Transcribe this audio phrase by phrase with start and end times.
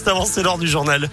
[0.00, 1.10] Juste avant, l'heure du journal.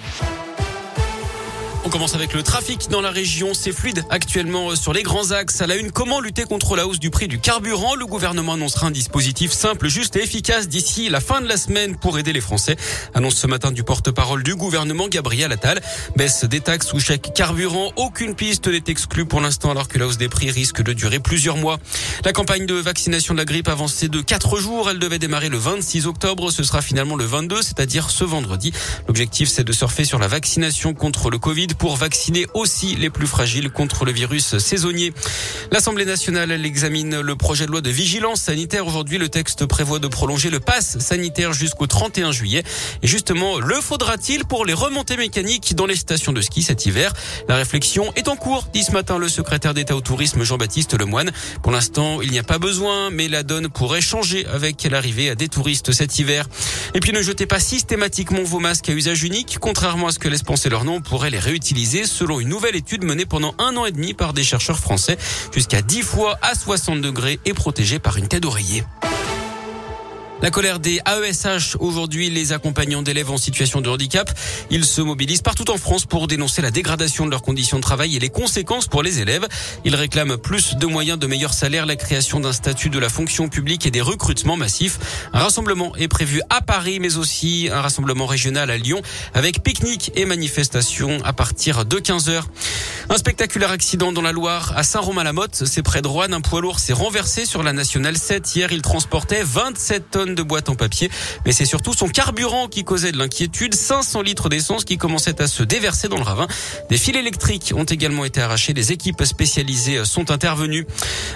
[1.87, 3.53] On commence avec le trafic dans la région.
[3.53, 5.61] C'est fluide actuellement sur les grands axes.
[5.61, 7.95] À la une, comment lutter contre la hausse du prix du carburant?
[7.95, 11.96] Le gouvernement annoncera un dispositif simple, juste et efficace d'ici la fin de la semaine
[11.96, 12.76] pour aider les Français.
[13.13, 15.80] Annonce ce matin du porte-parole du gouvernement, Gabriel Attal.
[16.18, 17.94] Baisse des taxes ou chèques carburant.
[17.96, 21.20] Aucune piste n'est exclue pour l'instant alors que la hausse des prix risque de durer
[21.20, 21.80] plusieurs mois.
[22.26, 24.90] La campagne de vaccination de la grippe avancée de 4 jours.
[24.90, 26.52] Elle devait démarrer le 26 octobre.
[26.52, 28.74] Ce sera finalement le 22, c'est-à-dire ce vendredi.
[29.08, 33.27] L'objectif, c'est de surfer sur la vaccination contre le Covid pour vacciner aussi les plus
[33.27, 35.13] fragiles contre le virus saisonnier.
[35.72, 38.88] L'Assemblée nationale elle examine le projet de loi de vigilance sanitaire.
[38.88, 42.63] Aujourd'hui, le texte prévoit de prolonger le pass sanitaire jusqu'au 31 juillet.
[43.03, 47.13] Et justement, le faudra-t-il pour les remontées mécaniques dans les stations de ski cet hiver?
[47.48, 51.31] La réflexion est en cours, dit ce matin le secrétaire d'État au tourisme Jean-Baptiste Lemoine.
[51.62, 55.48] Pour l'instant, il n'y a pas besoin, mais la donne pourrait changer avec l'arrivée des
[55.48, 56.48] touristes cet hiver.
[56.94, 59.58] Et puis ne jetez pas systématiquement vos masques à usage unique.
[59.59, 61.66] Contrairement à ce que laisse penser leur nom, on pourrait les réutiliser
[62.05, 65.17] selon une nouvelle étude menée pendant un an et demi par des chercheurs français
[65.53, 68.83] jusqu'à 10 fois à 60 degrés et protégés par une tête d'oreiller.
[70.39, 74.30] La colère des AESH aujourd'hui, les accompagnants d'élèves en situation de handicap,
[74.69, 78.16] ils se mobilisent partout en France pour dénoncer la dégradation de leurs conditions de travail
[78.16, 79.47] et les conséquences pour les élèves.
[79.83, 83.49] Ils réclament plus de moyens, de meilleurs salaires, la création d'un statut de la fonction
[83.49, 84.99] publique et des recrutements massifs.
[85.33, 89.02] Un rassemblement est prévu à Paris, mais aussi un rassemblement régional à Lyon
[89.33, 92.47] avec pique-nique et manifestation à partir de 15 heures.
[93.09, 96.33] Un spectaculaire accident dans la Loire à Saint-Romain-la-Motte, c'est près de Rouen.
[96.33, 98.53] Un poids lourd s'est renversé sur la nationale 7.
[98.53, 101.09] Hier, il transportait 27 tonnes de boîtes en papier.
[101.45, 103.75] Mais c'est surtout son carburant qui causait de l'inquiétude.
[103.75, 106.47] 500 litres d'essence qui commençaient à se déverser dans le ravin.
[106.89, 108.73] Des fils électriques ont également été arrachés.
[108.73, 110.86] Des équipes spécialisées sont intervenues.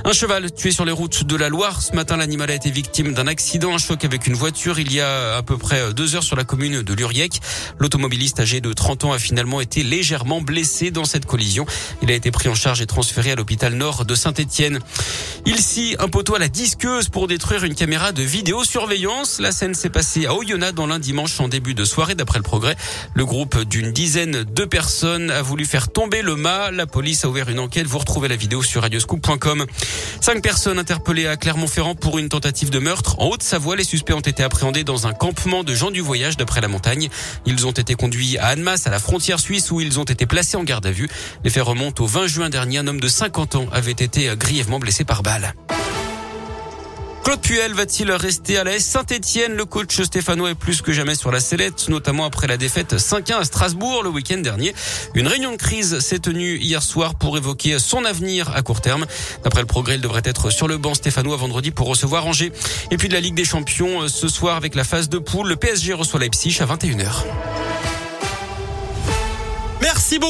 [0.04, 1.82] Un cheval tué sur les routes de la Loire.
[1.82, 5.00] Ce matin, l'animal a été victime d'un accident, un choc avec une voiture il y
[5.00, 7.40] a à peu près deux heures sur la commune de Luriec.
[7.80, 11.61] L'automobiliste âgé de 30 ans a finalement été légèrement blessé dans cette collision.
[12.02, 14.80] Il a été pris en charge et transféré à l'hôpital nord de Saint-Etienne.
[15.46, 19.40] Il scie un poteau à la disqueuse pour détruire une caméra de vidéosurveillance.
[19.40, 22.44] La scène s'est passée à Oyonnax dans l'un dimanche en début de soirée d'après le
[22.44, 22.76] progrès.
[23.14, 26.72] Le groupe d'une dizaine de personnes a voulu faire tomber le mât.
[26.72, 27.88] La police a ouvert une enquête.
[27.88, 29.66] Vous retrouvez la vidéo sur radioscoop.com.
[30.22, 33.16] Cinq personnes interpellées à Clermont-Ferrand pour une tentative de meurtre.
[33.20, 36.62] En Haute-Savoie, les suspects ont été appréhendés dans un campement de gens du voyage d'après
[36.62, 37.10] la montagne.
[37.46, 40.58] Ils ont été conduits à Annemasse, à la frontière suisse, où ils ont été placés
[40.58, 41.10] en garde à vue.
[41.54, 42.78] Les faits au 20 juin dernier.
[42.78, 45.54] Un homme de 50 ans avait été grièvement blessé par balle.
[47.26, 51.14] Claude Puel va-t-il rester à la S Saint-Etienne Le coach stéphanois est plus que jamais
[51.14, 54.74] sur la sellette, notamment après la défaite 5-1 à Strasbourg le week-end dernier.
[55.14, 59.06] Une réunion de crise s'est tenue hier soir pour évoquer son avenir à court terme.
[59.44, 62.54] D'après le progrès, il devrait être sur le banc stéphanois vendredi pour recevoir Angers.
[62.92, 65.58] Et puis de la Ligue des Champions ce soir avec la phase de poule, le
[65.58, 67.26] PSG reçoit Leipzig à 21h.
[69.82, 70.30] Merci beaucoup.